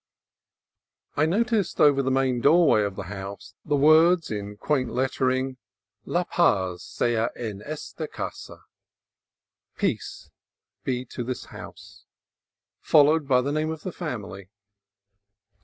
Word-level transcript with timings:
I 1.15 1.27
noticed 1.27 1.79
over 1.79 2.01
the 2.01 2.09
main 2.09 2.41
doorway 2.41 2.81
of 2.81 2.95
the 2.95 3.03
house 3.03 3.53
the 3.63 3.75
words, 3.75 4.31
in 4.31 4.57
quaint 4.57 4.89
lettering," 4.89 5.57
La 6.15 6.23
paz 6.23 6.81
sea 6.83 7.27
en 7.35 7.61
esta 7.63 8.07
casa" 8.07 8.63
(Peace 9.77 10.31
be 10.83 11.05
to 11.05 11.23
this 11.23 11.45
house), 11.53 12.05
followed 12.79 13.27
by 13.27 13.41
the 13.41 13.51
name 13.51 13.69
of 13.69 13.83
the 13.83 13.91
family. 13.93 14.49